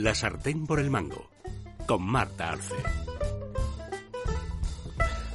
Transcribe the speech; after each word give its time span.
La 0.00 0.14
sartén 0.14 0.64
por 0.64 0.78
el 0.78 0.90
mango, 0.90 1.28
con 1.88 2.04
Marta 2.04 2.50
Arce. 2.50 2.76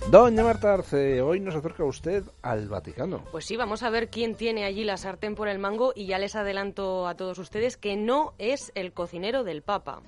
Doña 0.09 0.41
Marta 0.45 0.73
Arce, 0.73 1.21
hoy 1.21 1.41
nos 1.41 1.53
acerca 1.53 1.83
usted 1.83 2.23
al 2.41 2.69
Vaticano. 2.69 3.25
Pues 3.29 3.43
sí, 3.43 3.57
vamos 3.57 3.83
a 3.83 3.89
ver 3.89 4.09
quién 4.09 4.35
tiene 4.35 4.63
allí 4.63 4.85
la 4.85 4.95
sartén 4.95 5.35
por 5.35 5.49
el 5.49 5.59
mango 5.59 5.91
y 5.93 6.05
ya 6.05 6.17
les 6.17 6.37
adelanto 6.37 7.09
a 7.09 7.15
todos 7.15 7.39
ustedes 7.39 7.75
que 7.75 7.97
no 7.97 8.35
es 8.37 8.71
el 8.73 8.93
cocinero 8.93 9.43
del 9.43 9.63
Papa. 9.63 10.01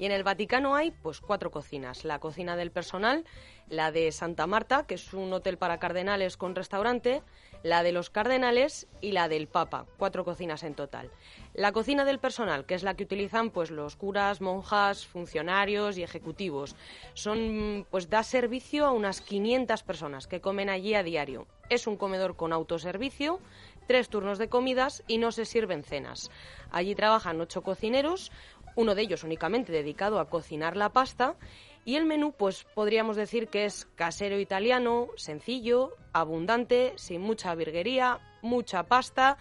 Y 0.00 0.06
en 0.06 0.10
el 0.10 0.24
Vaticano 0.24 0.74
hay 0.74 0.90
pues 0.90 1.20
cuatro 1.20 1.52
cocinas. 1.52 2.04
La 2.04 2.18
cocina 2.18 2.56
del 2.56 2.72
personal, 2.72 3.24
la 3.68 3.92
de 3.92 4.10
Santa 4.10 4.48
Marta, 4.48 4.84
que 4.84 4.94
es 4.94 5.14
un 5.14 5.32
hotel 5.32 5.58
para 5.58 5.78
cardenales 5.78 6.36
con 6.36 6.56
restaurante, 6.56 7.22
la 7.62 7.82
de 7.82 7.92
los 7.92 8.10
cardenales 8.10 8.88
y 9.00 9.12
la 9.12 9.28
del 9.28 9.46
Papa, 9.46 9.86
cuatro 9.96 10.24
cocinas 10.24 10.62
en 10.62 10.74
total. 10.74 11.10
La 11.54 11.72
cocina 11.72 12.04
del 12.04 12.18
personal, 12.18 12.64
que 12.64 12.74
es 12.74 12.82
la 12.82 12.94
que 12.94 13.04
utilizan 13.04 13.50
pues 13.50 13.70
los 13.70 13.96
curas, 13.96 14.40
monjas, 14.40 15.06
funcionarios 15.06 15.98
y 15.98 16.02
ejecutivos, 16.02 16.76
son 17.14 17.86
pues 17.90 18.08
da 18.08 18.22
servicio 18.22 18.86
a 18.86 18.92
unas 18.92 19.20
500 19.20 19.82
personas 19.82 20.26
que 20.26 20.40
comen 20.40 20.70
allí 20.70 20.94
a 20.94 21.02
diario. 21.02 21.46
Es 21.68 21.86
un 21.86 21.96
comedor 21.96 22.36
con 22.36 22.52
autoservicio, 22.52 23.38
tres 23.86 24.08
turnos 24.08 24.38
de 24.38 24.48
comidas 24.48 25.02
y 25.06 25.18
no 25.18 25.32
se 25.32 25.44
sirven 25.44 25.84
cenas. 25.84 26.30
Allí 26.70 26.94
trabajan 26.94 27.40
ocho 27.40 27.62
cocineros, 27.62 28.32
uno 28.74 28.94
de 28.94 29.02
ellos 29.02 29.24
únicamente 29.24 29.72
dedicado 29.72 30.18
a 30.18 30.28
cocinar 30.28 30.76
la 30.76 30.88
pasta 30.90 31.36
y 31.84 31.96
el 31.96 32.04
menú, 32.04 32.32
pues 32.32 32.64
podríamos 32.74 33.16
decir 33.16 33.48
que 33.48 33.64
es 33.64 33.86
casero 33.96 34.38
italiano, 34.38 35.08
sencillo, 35.16 35.96
abundante, 36.12 36.92
sin 36.96 37.20
mucha 37.20 37.54
virguería, 37.54 38.20
mucha 38.42 38.84
pasta, 38.84 39.36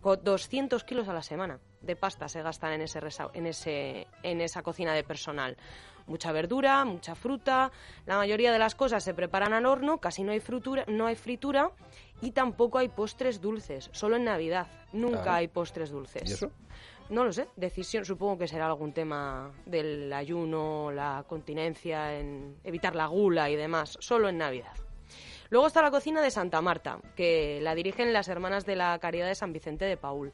con 0.00 0.22
200 0.24 0.84
kilos 0.84 1.08
a 1.08 1.12
la 1.12 1.22
semana 1.22 1.60
de 1.82 1.96
pasta 1.96 2.28
se 2.28 2.42
gastan 2.42 2.72
en, 2.72 2.82
ese, 2.82 3.00
en, 3.34 3.46
ese, 3.46 4.06
en 4.22 4.40
esa 4.40 4.62
cocina 4.62 4.94
de 4.94 5.04
personal. 5.04 5.56
Mucha 6.06 6.32
verdura, 6.32 6.84
mucha 6.84 7.14
fruta, 7.14 7.70
la 8.06 8.16
mayoría 8.16 8.52
de 8.52 8.58
las 8.58 8.74
cosas 8.74 9.04
se 9.04 9.14
preparan 9.14 9.52
al 9.52 9.66
horno, 9.66 9.98
casi 9.98 10.24
no 10.24 10.32
hay, 10.32 10.40
frutura, 10.40 10.84
no 10.88 11.06
hay 11.06 11.14
fritura 11.14 11.70
y 12.22 12.30
tampoco 12.30 12.78
hay 12.78 12.88
postres 12.88 13.40
dulces, 13.40 13.90
solo 13.92 14.16
en 14.16 14.24
Navidad, 14.24 14.68
nunca 14.92 15.34
hay 15.34 15.48
postres 15.48 15.90
dulces. 15.90 16.30
¿Y 16.30 16.32
eso? 16.32 16.50
No 17.10 17.24
lo 17.24 17.32
sé, 17.32 17.48
decisión, 17.56 18.06
supongo 18.06 18.38
que 18.38 18.48
será 18.48 18.66
algún 18.66 18.92
tema 18.92 19.50
del 19.66 20.10
ayuno, 20.12 20.90
la 20.92 21.24
continencia, 21.28 22.18
en 22.18 22.56
evitar 22.64 22.94
la 22.94 23.06
gula 23.06 23.50
y 23.50 23.56
demás, 23.56 23.98
solo 24.00 24.28
en 24.30 24.38
Navidad. 24.38 24.72
Luego 25.52 25.66
está 25.66 25.82
la 25.82 25.90
cocina 25.90 26.22
de 26.22 26.30
Santa 26.30 26.62
Marta, 26.62 26.98
que 27.14 27.60
la 27.60 27.74
dirigen 27.74 28.14
las 28.14 28.28
hermanas 28.28 28.64
de 28.64 28.74
la 28.74 28.98
Caridad 28.98 29.26
de 29.26 29.34
San 29.34 29.52
Vicente 29.52 29.84
de 29.84 29.98
Paul. 29.98 30.32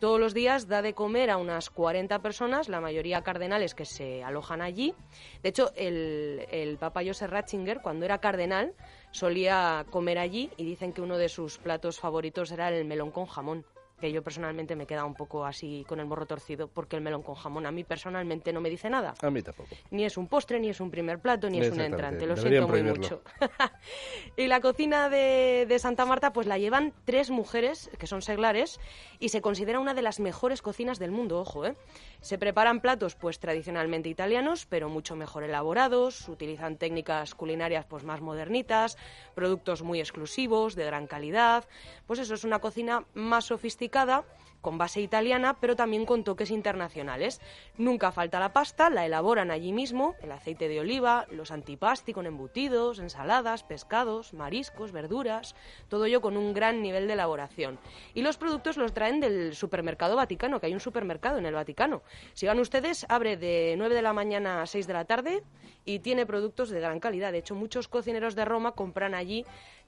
Todos 0.00 0.18
los 0.18 0.32
días 0.32 0.68
da 0.68 0.80
de 0.80 0.94
comer 0.94 1.28
a 1.28 1.36
unas 1.36 1.68
40 1.68 2.20
personas, 2.20 2.70
la 2.70 2.80
mayoría 2.80 3.20
cardenales 3.20 3.74
que 3.74 3.84
se 3.84 4.24
alojan 4.24 4.62
allí. 4.62 4.94
De 5.42 5.50
hecho, 5.50 5.70
el, 5.76 6.78
Papa 6.80 7.02
Joseph 7.04 7.30
Ratzinger, 7.30 7.82
cuando 7.82 8.06
era 8.06 8.22
cardenal, 8.22 8.72
solía 9.10 9.84
comer 9.90 10.18
allí 10.18 10.50
y 10.56 10.64
dicen 10.64 10.94
que 10.94 11.02
uno 11.02 11.18
de 11.18 11.28
sus 11.28 11.58
platos 11.58 12.00
favoritos 12.00 12.50
era 12.50 12.70
el 12.70 12.86
melón 12.86 13.10
con 13.10 13.26
jamón 13.26 13.66
que 14.00 14.12
yo 14.12 14.22
personalmente 14.22 14.76
me 14.76 14.86
queda 14.86 15.04
un 15.04 15.14
poco 15.14 15.44
así 15.44 15.84
con 15.88 16.00
el 16.00 16.06
morro 16.06 16.26
torcido, 16.26 16.68
porque 16.68 16.96
el 16.96 17.02
melón 17.02 17.22
con 17.22 17.34
jamón 17.34 17.64
a 17.66 17.70
mí 17.70 17.84
personalmente 17.84 18.52
no 18.52 18.60
me 18.60 18.68
dice 18.68 18.90
nada. 18.90 19.14
A 19.22 19.30
mí 19.30 19.40
tampoco. 19.40 19.70
Ni 19.90 20.04
es 20.04 20.16
un 20.16 20.26
postre, 20.26 20.58
ni 20.58 20.68
es 20.68 20.80
un 20.80 20.90
primer 20.90 21.20
plato, 21.20 21.48
ni 21.48 21.60
es 21.60 21.70
un 21.72 21.80
entrante. 21.80 22.26
Lo 22.26 22.36
siento 22.36 22.68
muy 22.68 22.82
mucho. 22.82 23.22
y 24.36 24.46
la 24.46 24.60
cocina 24.60 25.08
de, 25.08 25.66
de, 25.68 25.78
Santa 25.78 26.04
Marta, 26.06 26.32
pues 26.32 26.46
la 26.46 26.58
llevan 26.58 26.92
tres 27.04 27.30
mujeres, 27.30 27.90
que 27.98 28.06
son 28.06 28.20
seglares, 28.20 28.80
y 29.20 29.28
se 29.28 29.40
considera 29.40 29.78
una 29.78 29.94
de 29.94 30.02
las 30.02 30.20
mejores 30.20 30.60
cocinas 30.60 30.98
del 30.98 31.10
mundo, 31.10 31.40
ojo, 31.40 31.64
¿eh? 31.64 31.76
Se 32.20 32.38
preparan 32.38 32.80
platos, 32.80 33.14
pues 33.14 33.38
tradicionalmente 33.38 34.08
italianos, 34.08 34.66
pero 34.66 34.88
mucho 34.88 35.14
mejor 35.14 35.44
elaborados, 35.44 36.28
utilizan 36.28 36.78
técnicas 36.78 37.34
culinarias, 37.34 37.84
pues 37.84 38.02
más 38.02 38.22
modernitas, 38.22 38.96
productos 39.34 39.82
muy 39.82 40.00
exclusivos, 40.00 40.74
de 40.74 40.86
gran 40.86 41.06
calidad. 41.06 41.64
Pues 42.06 42.18
eso 42.18 42.34
es 42.34 42.44
una 42.44 42.60
cocina 42.60 43.04
más 43.12 43.46
sofisticada 43.46 43.83
diagnosticada 43.88 44.24
con 44.64 44.78
base 44.78 45.02
italiana, 45.02 45.58
pero 45.60 45.76
también 45.76 46.06
con 46.06 46.24
toques 46.24 46.50
internacionales. 46.50 47.40
Nunca 47.76 48.10
falta 48.12 48.40
la 48.40 48.54
pasta, 48.54 48.88
la 48.88 49.04
elaboran 49.04 49.50
allí 49.50 49.72
mismo, 49.72 50.16
el 50.22 50.32
aceite 50.32 50.68
de 50.68 50.80
oliva, 50.80 51.26
los 51.30 51.50
antipasti 51.50 52.14
con 52.14 52.24
embutidos, 52.24 52.98
ensaladas, 52.98 53.62
pescados, 53.62 54.32
mariscos, 54.32 54.90
verduras, 54.90 55.54
todo 55.88 56.06
ello 56.06 56.22
con 56.22 56.38
un 56.38 56.54
gran 56.54 56.80
nivel 56.80 57.06
de 57.06 57.12
elaboración. 57.12 57.78
Y 58.14 58.22
los 58.22 58.38
productos 58.38 58.78
los 58.78 58.94
traen 58.94 59.20
del 59.20 59.54
supermercado 59.54 60.16
Vaticano, 60.16 60.58
que 60.58 60.66
hay 60.66 60.72
un 60.72 60.80
supermercado 60.80 61.36
en 61.36 61.44
el 61.44 61.52
Vaticano. 61.52 62.02
Si 62.32 62.46
van 62.46 62.58
ustedes, 62.58 63.04
abre 63.10 63.36
de 63.36 63.74
9 63.76 63.94
de 63.94 64.02
la 64.02 64.14
mañana 64.14 64.62
a 64.62 64.66
6 64.66 64.86
de 64.86 64.92
la 64.94 65.04
tarde 65.04 65.42
y 65.84 65.98
tiene 65.98 66.24
productos 66.24 66.70
de 66.70 66.80
gran 66.80 67.00
calidad. 67.00 67.32
De 67.32 67.38
hecho, 67.38 67.54
muchos 67.54 67.86
cocineros 67.86 68.34
de 68.34 68.46
Roma 68.46 68.72
compran 68.72 69.14
allí 69.14 69.44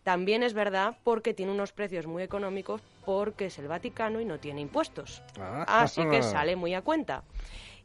también 0.07 0.45
es 0.45 0.55
verdad 0.55 0.99
porque 1.03 1.35
tiene 1.35 1.51
unos 1.51 1.73
precios 1.73 2.07
muy 2.07 2.23
económicos 2.23 2.81
porque 3.05 3.47
es 3.47 3.59
el 3.59 3.67
Vaticano 3.67 4.21
y 4.21 4.25
no 4.25 4.39
tiene 4.39 4.61
impuestos. 4.67 5.23
Ah. 5.41 5.83
Así 5.83 6.05
que 6.09 6.23
sale 6.23 6.57
muy 6.57 6.75
a 6.75 6.83
cuenta. 6.83 7.23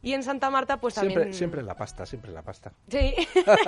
Y 0.04 0.14
en 0.14 0.24
Santa 0.24 0.50
Marta, 0.50 0.78
pues 0.78 0.94
también... 0.94 1.20
Siempre, 1.20 1.32
siempre 1.32 1.62
la 1.62 1.76
pasta, 1.76 2.04
siempre 2.04 2.32
la 2.32 2.42
pasta. 2.42 2.72
Sí. 2.88 3.14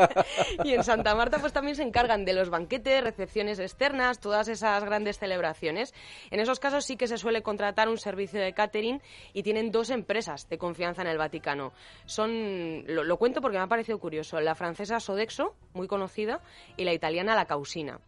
y 0.64 0.74
en 0.74 0.82
Santa 0.82 1.14
Marta, 1.14 1.38
pues 1.38 1.52
también 1.52 1.76
se 1.76 1.84
encargan 1.84 2.24
de 2.24 2.32
los 2.32 2.50
banquetes, 2.50 3.04
recepciones 3.04 3.60
externas, 3.60 4.18
todas 4.18 4.48
esas 4.48 4.82
grandes 4.84 5.20
celebraciones. 5.20 5.94
En 6.32 6.40
esos 6.40 6.58
casos 6.58 6.84
sí 6.84 6.96
que 6.96 7.06
se 7.06 7.18
suele 7.18 7.42
contratar 7.42 7.88
un 7.88 7.98
servicio 7.98 8.40
de 8.40 8.52
catering 8.52 9.00
y 9.32 9.44
tienen 9.44 9.70
dos 9.70 9.90
empresas 9.90 10.48
de 10.48 10.58
confianza 10.58 11.02
en 11.02 11.08
el 11.08 11.18
Vaticano. 11.18 11.72
Son, 12.04 12.82
lo, 12.88 13.04
lo 13.04 13.16
cuento 13.16 13.40
porque 13.40 13.58
me 13.58 13.62
ha 13.62 13.68
parecido 13.68 14.00
curioso, 14.00 14.40
la 14.40 14.56
francesa 14.56 14.98
Sodexo, 14.98 15.54
muy 15.72 15.86
conocida, 15.86 16.40
y 16.76 16.82
la 16.82 16.92
italiana 16.92 17.36
La 17.36 17.44
Causina. 17.44 18.00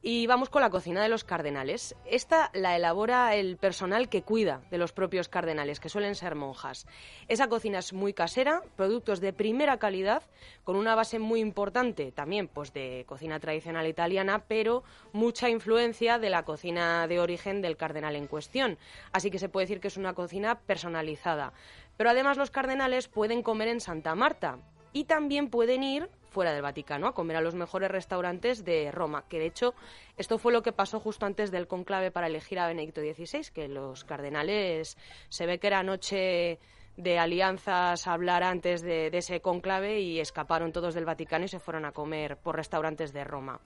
Y 0.00 0.28
vamos 0.28 0.48
con 0.48 0.62
la 0.62 0.70
cocina 0.70 1.02
de 1.02 1.08
los 1.08 1.24
cardenales. 1.24 1.96
Esta 2.04 2.50
la 2.54 2.76
elabora 2.76 3.34
el 3.34 3.56
personal 3.56 4.08
que 4.08 4.22
cuida 4.22 4.62
de 4.70 4.78
los 4.78 4.92
propios 4.92 5.28
cardenales, 5.28 5.80
que 5.80 5.88
suelen 5.88 6.14
ser 6.14 6.36
monjas. 6.36 6.86
Esa 7.26 7.48
cocina 7.48 7.80
es 7.80 7.92
muy 7.92 8.14
casera, 8.14 8.62
productos 8.76 9.20
de 9.20 9.32
primera 9.32 9.78
calidad, 9.78 10.22
con 10.62 10.76
una 10.76 10.94
base 10.94 11.18
muy 11.18 11.40
importante 11.40 12.12
también 12.12 12.46
pues 12.46 12.72
de 12.72 13.04
cocina 13.08 13.40
tradicional 13.40 13.88
italiana, 13.88 14.44
pero 14.46 14.84
mucha 15.12 15.50
influencia 15.50 16.20
de 16.20 16.30
la 16.30 16.44
cocina 16.44 17.08
de 17.08 17.18
origen 17.18 17.60
del 17.60 17.76
cardenal 17.76 18.14
en 18.14 18.28
cuestión. 18.28 18.78
Así 19.10 19.32
que 19.32 19.40
se 19.40 19.48
puede 19.48 19.64
decir 19.64 19.80
que 19.80 19.88
es 19.88 19.96
una 19.96 20.14
cocina 20.14 20.60
personalizada. 20.60 21.52
Pero 21.96 22.10
además 22.10 22.36
los 22.36 22.52
cardenales 22.52 23.08
pueden 23.08 23.42
comer 23.42 23.66
en 23.66 23.80
Santa 23.80 24.14
Marta, 24.14 24.60
y 24.92 25.04
también 25.04 25.50
pueden 25.50 25.82
ir 25.82 26.08
fuera 26.28 26.52
del 26.52 26.62
Vaticano 26.62 27.06
a 27.06 27.14
comer 27.14 27.36
a 27.36 27.40
los 27.40 27.54
mejores 27.54 27.90
restaurantes 27.90 28.64
de 28.64 28.90
Roma, 28.90 29.24
que 29.28 29.38
de 29.38 29.46
hecho 29.46 29.74
esto 30.16 30.38
fue 30.38 30.52
lo 30.52 30.62
que 30.62 30.72
pasó 30.72 31.00
justo 31.00 31.26
antes 31.26 31.50
del 31.50 31.66
conclave 31.66 32.10
para 32.10 32.26
elegir 32.26 32.58
a 32.58 32.66
Benedicto 32.66 33.00
XVI, 33.00 33.52
que 33.52 33.68
los 33.68 34.04
cardenales 34.04 34.96
se 35.28 35.46
ve 35.46 35.58
que 35.58 35.66
era 35.66 35.82
noche 35.82 36.58
de 36.98 37.16
alianzas 37.18 38.08
hablar 38.08 38.42
antes 38.42 38.82
de, 38.82 39.08
ese 39.12 39.40
conclave 39.40 40.00
y 40.00 40.18
escaparon 40.18 40.72
todos 40.72 40.94
del 40.94 41.04
Vaticano 41.04 41.44
y 41.44 41.48
se 41.48 41.60
fueron 41.60 41.84
a 41.84 41.92
comer 41.92 42.36
por 42.36 42.56
restaurantes 42.56 43.12
de 43.12 43.22
Roma. 43.22 43.60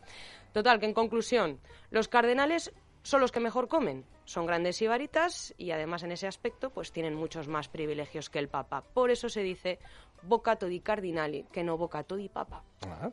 Total, 0.53 0.79
que 0.79 0.85
en 0.85 0.93
conclusión, 0.93 1.59
los 1.91 2.09
cardenales 2.09 2.73
son 3.03 3.21
los 3.21 3.33
que 3.33 3.41
mejor 3.41 3.69
comen. 3.69 4.05
Son 4.25 4.47
grandes 4.47 4.81
ibaritas 4.81 5.55
y 5.59 5.73
además 5.73 6.03
en 6.03 6.13
ese 6.13 6.27
aspecto 6.27 6.71
pues 6.71 6.93
tienen 6.93 7.15
muchos 7.15 7.49
más 7.49 7.69
privilegios 7.69 8.31
que 8.31 8.39
el 8.39 8.49
Papa. 8.49 8.83
Por 8.95 9.11
eso 9.11 9.29
se 9.29 9.43
dice 9.43 9.79
bocato 10.23 10.67
di 10.67 10.81
cardinali, 10.81 11.45
que 11.53 11.65
no 11.65 11.77
bocato 11.77 12.17
di 12.17 12.29
Papa. 12.29 12.63
Ah. 12.87 13.11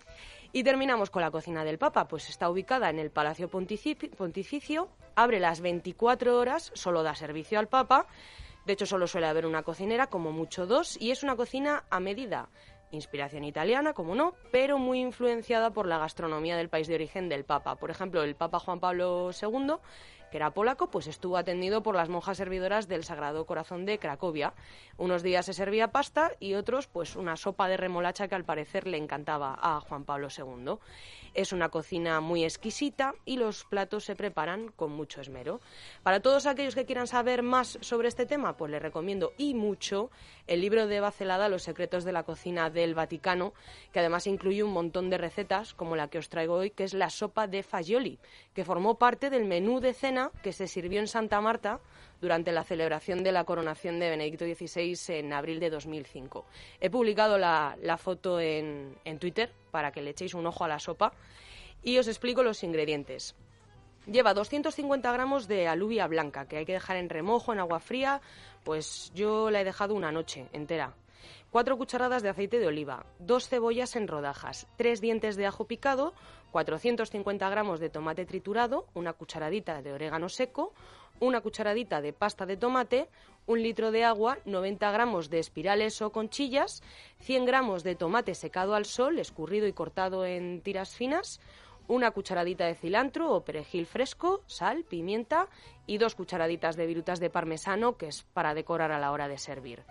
Y 0.51 0.63
terminamos 0.63 1.09
con 1.09 1.22
la 1.22 1.31
cocina 1.31 1.63
del 1.63 1.77
Papa, 1.77 2.07
pues 2.07 2.29
está 2.29 2.50
ubicada 2.50 2.89
en 2.89 3.00
el 3.00 3.11
Palacio 3.11 3.50
Pontificio, 3.50 4.89
abre 5.16 5.39
las 5.39 5.62
24 5.62 6.38
horas, 6.38 6.71
solo 6.74 7.03
da 7.03 7.15
servicio 7.15 7.59
al 7.59 7.68
Papa, 7.68 8.07
de 8.65 8.74
hecho 8.74 8.86
solo 8.86 9.07
suele 9.07 9.27
haber 9.27 9.45
una 9.45 9.63
cocinera, 9.63 10.07
como 10.07 10.31
mucho 10.31 10.65
dos, 10.65 11.00
y 11.00 11.12
es 11.12 11.24
una 11.24 11.36
cocina 11.36 11.83
a 11.89 12.00
medida 12.00 12.50
inspiración 12.91 13.44
italiana, 13.44 13.94
como 13.94 14.15
no, 14.15 14.33
pero 14.51 14.77
muy 14.77 15.00
influenciada 15.00 15.71
por 15.71 15.86
la 15.86 15.97
gastronomía 15.97 16.57
del 16.57 16.69
país 16.69 16.88
de 16.88 16.95
origen 16.95 17.30
del 17.30 17.45
Papa. 17.45 17.75
Por 17.75 17.91
ejemplo, 17.91 18.24
el 18.24 18.36
Papa 18.36 18.59
Juan 18.59 18.80
Pablo 18.80 19.31
II, 19.39 19.75
que 20.29 20.37
era 20.37 20.51
polaco, 20.51 20.89
pues 20.89 21.07
estuvo 21.07 21.37
atendido 21.37 21.83
por 21.83 21.95
las 21.95 22.09
monjas 22.09 22.37
servidoras 22.37 22.87
del 22.87 23.03
Sagrado 23.03 23.45
Corazón 23.45 23.85
de 23.85 23.99
Cracovia. 23.99 24.53
Unos 24.97 25.23
días 25.23 25.45
se 25.45 25.53
servía 25.53 25.91
pasta 25.91 26.31
y 26.39 26.53
otros, 26.53 26.87
pues 26.87 27.15
una 27.15 27.35
sopa 27.35 27.67
de 27.67 27.77
remolacha 27.77 28.27
que 28.27 28.35
al 28.35 28.45
parecer 28.45 28.87
le 28.87 28.97
encantaba 28.97 29.57
a 29.61 29.79
Juan 29.81 30.05
Pablo 30.05 30.27
II. 30.35 30.77
Es 31.33 31.53
una 31.53 31.69
cocina 31.69 32.21
muy 32.21 32.43
exquisita 32.43 33.13
y 33.25 33.37
los 33.37 33.63
platos 33.65 34.03
se 34.03 34.15
preparan 34.15 34.69
con 34.75 34.91
mucho 34.91 35.21
esmero. 35.21 35.61
Para 36.03 36.21
todos 36.21 36.45
aquellos 36.45 36.75
que 36.75 36.85
quieran 36.85 37.07
saber 37.07 37.43
más 37.43 37.77
sobre 37.81 38.07
este 38.07 38.25
tema, 38.25 38.57
pues 38.57 38.71
les 38.71 38.81
recomiendo 38.81 39.33
y 39.37 39.53
mucho 39.53 40.09
el 40.47 40.61
libro 40.61 40.87
de 40.87 40.99
Bacelada 40.99 41.49
Los 41.49 41.63
secretos 41.63 42.03
de 42.03 42.11
la 42.11 42.23
cocina 42.23 42.69
del 42.69 42.95
Vaticano, 42.95 43.53
que 43.93 43.99
además 43.99 44.27
incluye 44.27 44.63
un 44.63 44.73
montón 44.73 45.09
de 45.09 45.17
recetas 45.17 45.73
como 45.73 45.95
la 45.95 46.07
que 46.07 46.17
os 46.17 46.29
traigo 46.29 46.55
hoy, 46.55 46.71
que 46.71 46.83
es 46.83 46.93
la 46.93 47.09
sopa 47.09 47.47
de 47.47 47.63
fagioli, 47.63 48.19
que 48.53 48.65
formó 48.65 48.97
parte 48.97 49.29
del 49.29 49.45
menú 49.45 49.79
de 49.79 49.93
cena 49.93 50.19
que 50.44 50.54
se 50.54 50.68
sirvió 50.68 51.00
en 51.00 51.07
Santa 51.07 51.42
Marta 51.42 51.80
durante 52.21 52.51
la 52.51 52.63
celebración 52.63 53.24
de 53.24 53.31
la 53.31 53.44
coronación 53.44 54.00
de 54.00 54.10
Benedicto 54.10 54.45
XVI 54.45 55.16
en 55.16 55.33
abril 55.33 55.60
de 55.60 55.69
2005. 55.69 56.45
He 56.80 56.89
publicado 56.89 57.38
la, 57.38 57.98
foto 57.98 58.39
en, 58.39 58.95
en 59.06 59.19
Twitter 59.19 59.51
para 59.71 59.92
que 59.92 60.01
le 60.01 60.12
echéis 60.12 60.33
un 60.33 60.45
ojo 60.45 60.63
a 60.63 60.68
la 60.68 60.80
sopa 60.80 61.13
y 61.83 61.98
os 61.98 62.07
explico 62.07 62.44
los 62.44 62.63
ingredientes. 62.63 63.36
Lleva 64.06 64.33
250 64.33 65.12
gramos 65.12 65.48
de 65.48 65.68
alubia 65.68 66.07
blanca 66.07 66.48
que 66.48 66.57
hay 66.57 66.65
que 66.65 66.74
dejar 66.74 66.98
en 66.98 67.10
remojo 67.10 67.54
en 67.54 67.60
agua 67.60 67.80
fría, 67.80 68.22
pues 68.63 69.12
yo 69.13 69.51
la 69.51 69.62
he 69.62 69.63
dejado 69.63 69.94
una 69.94 70.12
noche 70.12 70.48
entera. 70.51 70.94
Cuatro 71.51 71.77
cucharadas 71.77 72.24
de 72.24 72.30
aceite 72.30 72.60
de 72.60 72.68
oliva, 72.68 73.06
dos 73.19 73.48
cebollas 73.48 73.95
en 73.95 74.07
rodajas, 74.07 74.68
tres 74.77 75.01
dientes 75.01 75.36
de 75.36 75.45
ajo 75.45 75.66
picado, 75.66 76.13
450 76.51 77.50
gramos 77.50 77.80
de 77.80 77.89
tomate 77.89 78.25
triturado, 78.25 78.88
una 78.94 79.13
cucharadita 79.13 79.81
de 79.81 79.94
orégano 79.94 80.30
seco, 80.30 80.74
una 81.19 81.42
cucharadita 81.42 82.01
de 82.01 82.13
pasta 82.13 82.45
de 82.45 82.57
tomate, 82.57 83.10
un 83.45 83.62
litro 83.62 83.92
de 83.92 84.04
agua, 84.04 84.38
90 84.45 84.92
gramos 84.92 85.30
de 85.30 85.39
espirales 85.39 86.01
o 86.01 86.12
conchillas, 86.12 86.83
100 87.22 87.45
gramos 87.45 87.83
de 87.83 87.95
tomate 87.95 88.36
secado 88.36 88.75
al 88.75 88.86
sol, 88.86 89.19
escurrido 89.19 89.68
y 89.68 89.74
cortado 89.74 90.25
en 90.25 90.62
tiras 90.62 90.95
finas, 90.95 91.39
una 91.88 92.12
cucharadita 92.12 92.68
de 92.68 92.75
cilantro 92.75 93.33
o 93.33 93.44
perejil 93.44 93.88
fresco, 93.88 94.44
sal, 94.45 94.83
pimienta 94.83 95.50
y 95.88 95.98
dos 95.98 96.13
cucharaditas 96.13 96.75
de 96.75 96.86
virutas 96.86 97.19
de 97.19 97.31
parmesano, 97.31 97.98
que 97.98 98.07
es 98.07 98.24
para 98.31 98.54
decorar 98.54 98.92
a 98.92 99.00
la 99.00 99.12
hora 99.12 99.27
de 99.27 99.39
servir. 99.39 99.83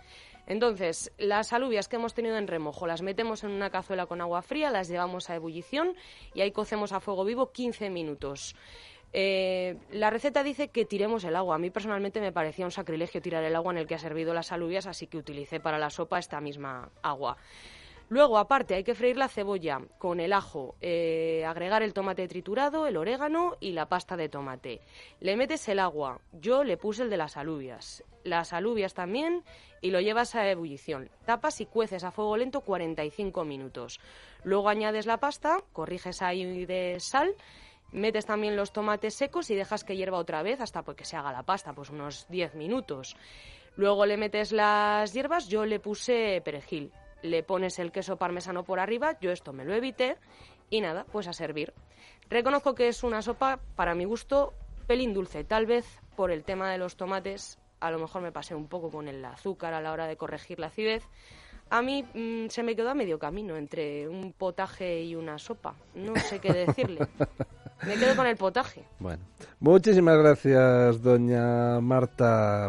Entonces, 0.49 1.13
las 1.19 1.53
alubias 1.53 1.87
que 1.87 1.97
hemos 1.97 2.15
tenido 2.15 2.35
en 2.35 2.47
remojo 2.47 2.87
las 2.87 3.03
metemos 3.03 3.43
en 3.43 3.51
una 3.51 3.69
cazuela 3.69 4.07
con 4.07 4.19
agua 4.19 4.41
fría, 4.41 4.71
las 4.71 4.89
llevamos 4.89 5.29
a 5.29 5.35
ebullición 5.35 5.93
y 6.33 6.41
ahí 6.41 6.51
cocemos 6.51 6.91
a 6.91 6.99
fuego 6.99 7.23
vivo 7.23 7.51
15 7.51 7.91
minutos. 7.91 8.55
Eh, 9.13 9.77
la 9.91 10.09
receta 10.09 10.43
dice 10.43 10.69
que 10.69 10.85
tiremos 10.85 11.23
el 11.23 11.35
agua. 11.35 11.55
A 11.55 11.59
mí 11.59 11.69
personalmente 11.69 12.19
me 12.19 12.31
parecía 12.31 12.65
un 12.65 12.71
sacrilegio 12.71 13.21
tirar 13.21 13.43
el 13.43 13.55
agua 13.55 13.73
en 13.73 13.77
el 13.77 13.87
que 13.87 13.93
ha 13.93 13.99
servido 13.99 14.33
las 14.33 14.51
alubias, 14.51 14.87
así 14.87 15.05
que 15.05 15.17
utilicé 15.17 15.59
para 15.59 15.77
la 15.77 15.91
sopa 15.91 16.17
esta 16.17 16.41
misma 16.41 16.89
agua. 17.03 17.37
Luego, 18.09 18.39
aparte, 18.39 18.73
hay 18.73 18.83
que 18.83 18.95
freír 18.95 19.17
la 19.17 19.27
cebolla 19.27 19.81
con 19.99 20.19
el 20.19 20.33
ajo, 20.33 20.75
eh, 20.81 21.45
agregar 21.45 21.83
el 21.83 21.93
tomate 21.93 22.27
triturado, 22.27 22.87
el 22.87 22.97
orégano 22.97 23.55
y 23.59 23.73
la 23.73 23.87
pasta 23.87 24.17
de 24.17 24.29
tomate. 24.29 24.81
Le 25.19 25.37
metes 25.37 25.67
el 25.69 25.77
agua. 25.77 26.19
Yo 26.33 26.63
le 26.63 26.75
puse 26.75 27.03
el 27.03 27.11
de 27.11 27.17
las 27.17 27.37
alubias. 27.37 28.03
Las 28.23 28.51
alubias 28.51 28.95
también 28.95 29.43
y 29.79 29.91
lo 29.91 30.01
llevas 30.01 30.33
a 30.33 30.49
ebullición. 30.49 31.11
Tapas 31.25 31.61
y 31.61 31.67
cueces 31.67 32.03
a 32.03 32.09
fuego 32.09 32.35
lento 32.35 32.61
45 32.61 33.45
minutos. 33.45 33.99
Luego 34.43 34.69
añades 34.69 35.05
la 35.05 35.17
pasta, 35.17 35.59
corriges 35.71 36.23
ahí 36.23 36.65
de 36.65 36.99
sal, 36.99 37.35
metes 37.91 38.25
también 38.25 38.55
los 38.55 38.73
tomates 38.73 39.13
secos 39.13 39.51
y 39.51 39.55
dejas 39.55 39.83
que 39.83 39.95
hierva 39.95 40.17
otra 40.17 40.41
vez 40.41 40.61
hasta 40.61 40.83
que 40.83 41.05
se 41.05 41.15
haga 41.15 41.31
la 41.31 41.43
pasta, 41.43 41.73
pues 41.73 41.91
unos 41.91 42.25
10 42.29 42.55
minutos. 42.55 43.15
Luego 43.75 44.07
le 44.07 44.17
metes 44.17 44.51
las 44.51 45.13
hierbas, 45.13 45.47
yo 45.47 45.63
le 45.63 45.79
puse 45.79 46.41
perejil 46.43 46.91
le 47.21 47.43
pones 47.43 47.79
el 47.79 47.91
queso 47.91 48.17
parmesano 48.17 48.63
por 48.63 48.79
arriba, 48.79 49.17
yo 49.19 49.31
esto 49.31 49.53
me 49.53 49.65
lo 49.65 49.73
evité 49.73 50.17
y 50.69 50.81
nada, 50.81 51.05
pues 51.11 51.27
a 51.27 51.33
servir. 51.33 51.73
Reconozco 52.29 52.75
que 52.75 52.87
es 52.87 53.03
una 53.03 53.21
sopa, 53.21 53.59
para 53.75 53.95
mi 53.95 54.05
gusto, 54.05 54.53
pelín 54.87 55.13
dulce, 55.13 55.43
tal 55.43 55.65
vez 55.65 55.85
por 56.15 56.31
el 56.31 56.43
tema 56.43 56.71
de 56.71 56.77
los 56.77 56.95
tomates, 56.95 57.57
a 57.79 57.91
lo 57.91 57.99
mejor 57.99 58.21
me 58.21 58.31
pasé 58.31 58.55
un 58.55 58.67
poco 58.67 58.89
con 58.89 59.07
el 59.07 59.23
azúcar 59.23 59.73
a 59.73 59.81
la 59.81 59.91
hora 59.91 60.07
de 60.07 60.17
corregir 60.17 60.59
la 60.59 60.67
acidez. 60.67 61.03
A 61.69 61.81
mí 61.81 62.03
mm, 62.13 62.47
se 62.49 62.63
me 62.63 62.75
quedó 62.75 62.89
a 62.89 62.95
medio 62.95 63.19
camino 63.19 63.55
entre 63.55 64.09
un 64.09 64.33
potaje 64.33 65.03
y 65.03 65.15
una 65.15 65.37
sopa. 65.37 65.75
No 65.93 66.15
sé 66.15 66.39
qué 66.39 66.51
decirle. 66.51 67.07
me 67.85 67.95
quedo 67.95 68.15
con 68.15 68.25
el 68.25 68.35
potaje. 68.35 68.83
Bueno, 68.99 69.23
muchísimas 69.59 70.17
gracias, 70.17 71.01
doña 71.01 71.79
Marta. 71.79 72.67